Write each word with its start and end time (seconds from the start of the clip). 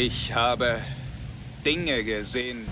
Ich 0.00 0.32
habe 0.32 0.78
Dinge 1.64 2.04
gesehen. 2.04 2.68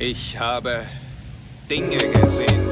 Ich 0.00 0.36
habe 0.36 0.86
Dinge 1.70 1.96
gesehen. 1.98 2.71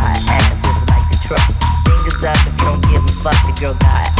God, 0.00 0.16
acting 0.32 0.62
just 0.62 0.88
like 0.88 1.04
a 1.04 1.16
truck. 1.28 1.44
Fingers 1.84 2.24
up 2.24 2.36
if 2.46 2.52
you 2.56 2.64
don't 2.64 2.82
give 2.88 3.04
a 3.04 3.12
fuck, 3.20 3.36
the 3.46 3.52
girl 3.60 3.74
God. 3.80 4.19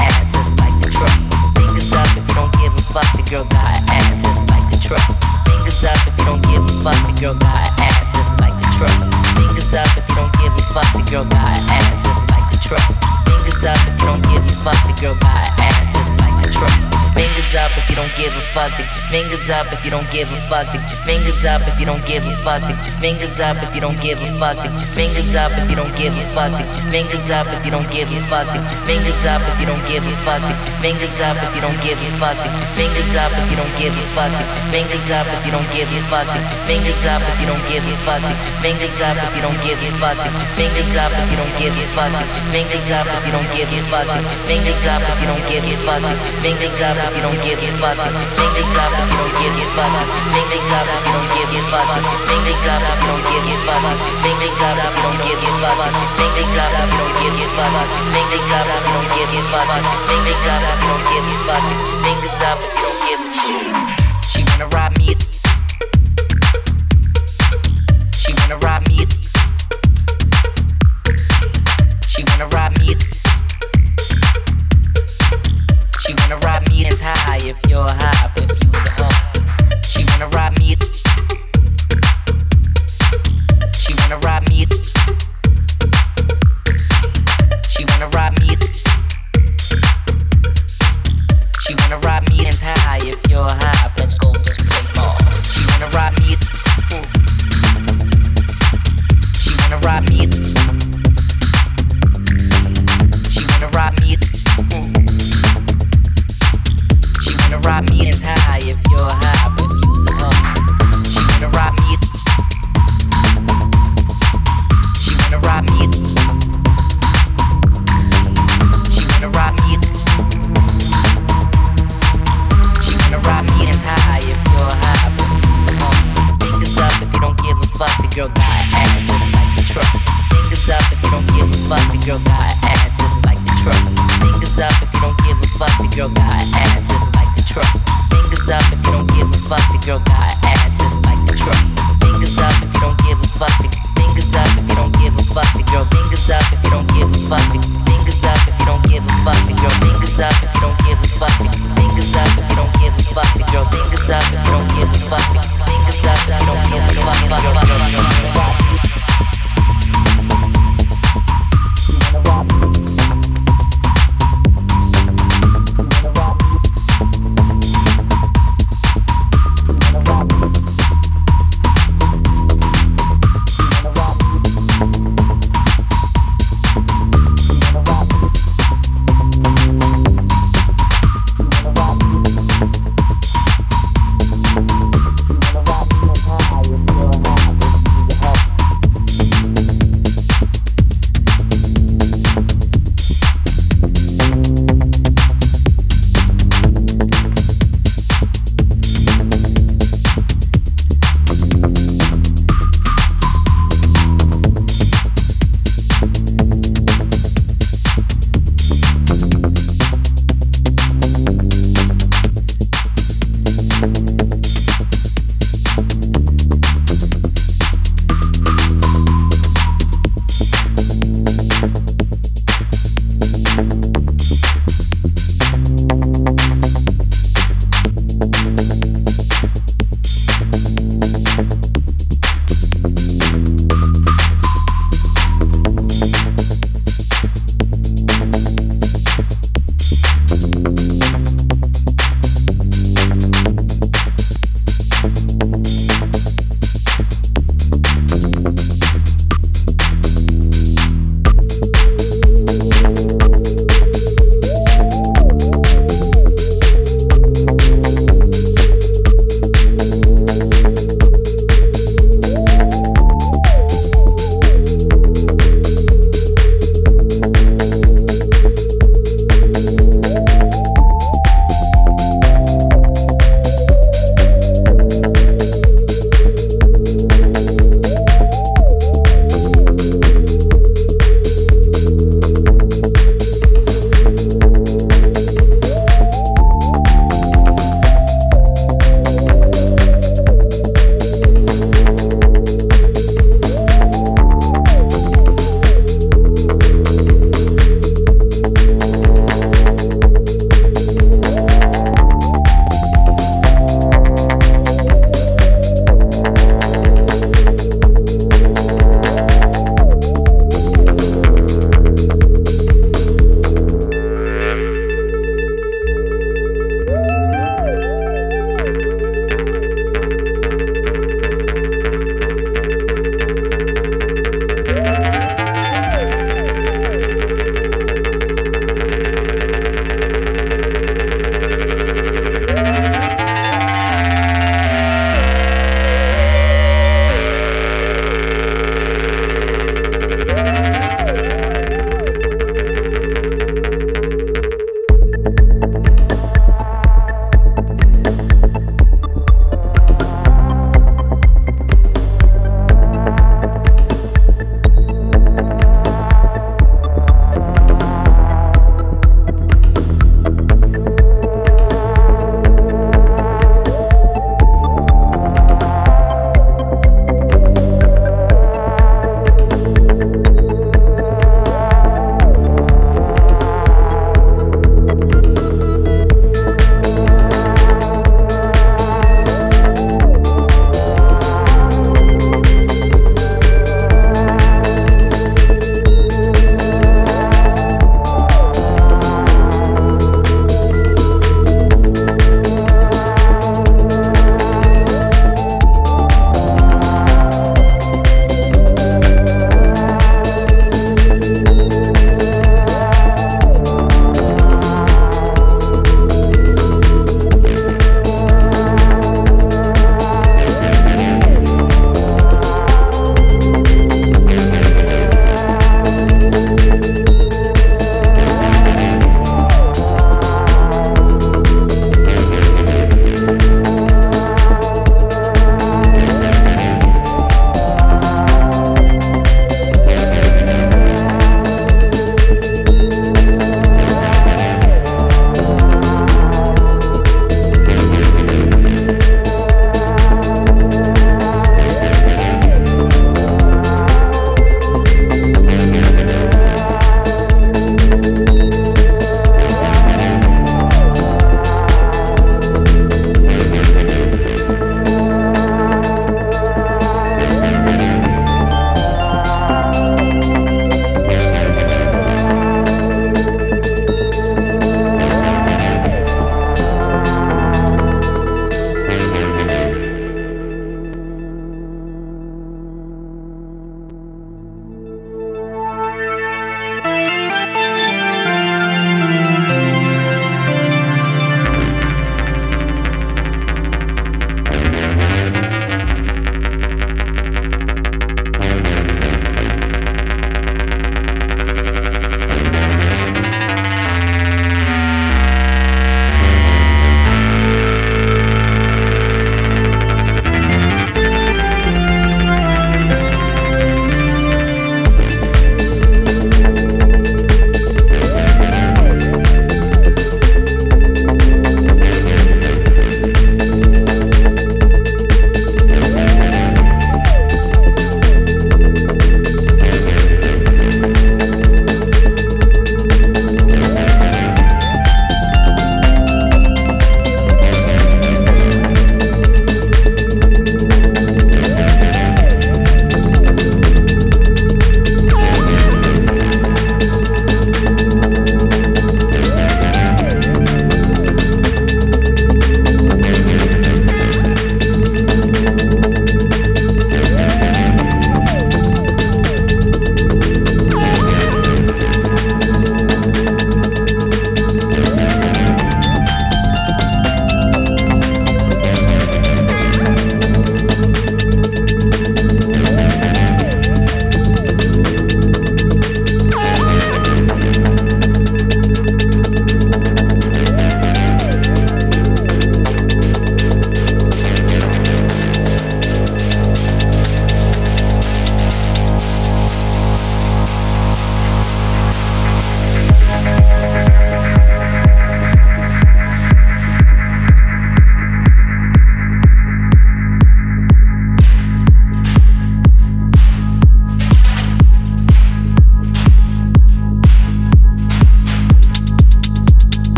give 18.20 18.36
a 18.36 18.44
fuck, 18.52 18.76
get 18.76 18.92
your 18.92 19.06
fingers 19.08 19.48
up. 19.48 19.72
If 19.72 19.82
you 19.82 19.90
don't 19.90 20.08
give 20.12 20.28
a 20.28 20.36
fuck, 20.52 20.68
get 20.72 20.84
your 20.92 21.00
fingers 21.08 21.44
up. 21.48 21.64
If 21.64 21.80
you 21.80 21.86
don't 21.86 22.04
give 22.04 22.22
a 22.28 22.32
fuck, 22.44 22.60
get 22.68 22.76
your 22.84 22.94
fingers 23.00 23.40
up. 23.40 23.56
If 23.64 23.74
you 23.74 23.80
don't 23.80 23.96
give 24.02 24.20
a 24.20 24.28
fuck, 24.36 24.60
get 24.60 24.76
your 24.76 24.92
fingers 24.92 25.34
up. 25.34 25.50
If 25.56 25.70
you 25.70 25.76
don't 25.76 25.96
give 25.96 26.12
a 26.12 26.24
fuck, 26.36 26.52
get 26.52 26.68
your 26.76 26.84
fingers 26.92 27.30
up. 27.30 27.48
If 27.48 27.64
you 27.64 27.72
don't 27.72 27.90
give 27.90 28.12
a 28.12 28.20
fuck, 28.28 28.46
get 28.52 28.68
your 28.68 28.79
fingers 28.86 29.24
up 29.26 29.42
if 29.50 29.60
you 29.60 29.66
don't 29.66 29.84
give 29.88 30.04
a 30.04 30.12
fuck. 30.24 30.42
If 30.44 30.64
your 30.66 30.76
fingers 30.80 31.20
up 31.20 31.36
if 31.40 31.54
you 31.54 31.60
don't 31.60 31.80
give 31.82 31.98
a 32.00 32.08
fuck. 32.20 32.36
If 32.38 32.52
your 32.60 32.70
fingers 32.76 33.12
up 33.16 33.32
if 33.32 33.50
you 33.50 33.56
don't 33.56 33.74
give 33.76 33.94
a 33.94 34.04
fuck. 34.14 34.32
If 34.32 34.48
your 34.50 34.64
fingers 34.70 35.10
up 35.10 35.26
if 35.26 35.42
you 35.46 35.52
don't 35.52 35.68
give 35.72 35.90
a 35.90 36.00
fuck. 36.08 36.28
If 36.30 36.48
your 36.48 36.60
fingers 36.64 37.04
up 37.06 37.22
if 37.22 37.40
you 37.40 37.46
don't 37.46 37.64
give 37.68 37.84
a 37.84 37.94
fuck. 38.04 38.22
If 38.24 38.42
your 38.42 38.56
fingers 38.60 38.96
up 39.00 39.16
if 39.20 39.32
you 39.36 39.42
don't 39.42 39.58
give 39.64 39.78
a 39.80 39.90
fuck. 40.00 40.18
If 40.20 40.34
your 40.40 40.50
fingers 40.56 40.94
up 40.96 41.12
if 41.12 41.30
you 41.30 41.36
don't 41.38 41.54
give 41.58 41.74
a 41.74 41.84
fuck. 41.92 42.10
If 42.10 42.30
your 42.30 42.46
fingers 42.52 42.90
up 42.90 43.06
if 43.06 43.24
you 43.26 43.32
don't 43.32 43.46
give 43.54 43.70
a 43.70 43.80
fuck. 43.90 44.06
Lift 44.10 44.30
your 44.30 44.42
fingers 44.48 44.84
up 44.86 45.02
if 45.02 45.20
you 45.20 45.26
don't 45.28 45.44
give 45.48 45.64
a 45.64 45.76
fuck. 45.84 46.00
Lift 46.00 46.20
your 46.20 46.40
fingers 46.40 46.40
up 46.40 46.40
if 46.40 46.40
you 46.40 46.40
don't 46.40 46.40
give 46.40 46.40
a 46.40 46.40
fuck. 46.40 46.40
Lift 46.40 46.40
your 46.40 46.40
fingers 46.40 46.80
up 46.80 46.96
if 47.00 47.12
you 47.12 47.22
don't 47.22 47.40
give 47.40 47.60
a 47.60 47.74
fuck. 47.80 47.98
Lift 48.00 48.20
your 48.20 48.32
fingers 48.38 48.72
up 48.76 48.92
if 48.92 49.04
you 49.04 49.16
don't 49.16 49.32
give 49.34 49.50
a 49.50 49.66
fuck. 49.68 49.90
Lift 49.90 50.16
your 50.16 50.30
fingers 50.30 50.68
up 50.70 50.86
if 50.86 51.04
you 51.04 51.12
don't 51.12 51.30
give 51.34 51.50
a 51.50 51.60
fuck. 51.70 51.88
Lift 51.90 52.10
your 52.10 52.22
fingers 52.30 52.64
up 52.70 52.80
if 52.80 52.98
you 53.00 53.08
don't 53.10 53.24
give 53.28 53.44
a 53.44 53.56
fuck. 53.60 53.84
Lift 53.90 54.06
your 54.06 54.18
fingers 54.22 54.58
up 54.60 54.76
if 54.80 54.94
you 54.94 55.02
don't 55.02 55.20
give 55.20 55.40
a 55.40 55.50
fuck. 55.60 55.90
Your 55.90 56.12
fingers 56.16 56.54
up 56.60 56.70
if 56.70 56.90
you 56.90 56.98
don't 57.00 57.16
give 57.20 57.34
a 57.34 57.46
fuck. 57.56 57.88
Your 57.90 58.06
fingers 58.14 58.48
up 58.50 58.69
up 58.70 58.82
if 58.86 59.02
you 59.02 59.08
give 59.18 59.30
a 59.34 59.40
fuck. 59.50 59.66
Put 59.66 59.84
your 59.90 60.02
fingers 60.06 60.42
up 60.46 60.62
if 60.62 60.78
you 60.80 60.88
don't 60.88 61.04
give 61.10 61.24
a 61.26 61.34
fuck. 61.46 61.62
Put 61.66 61.82
your 61.86 61.98
fingers 62.02 62.38
up 62.46 62.58
if 62.62 62.72
you 62.74 62.82
don't 62.82 63.00
give 63.06 63.20
a 63.20 63.90
fuck. 63.90 63.99